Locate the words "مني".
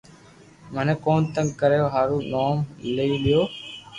0.73-0.93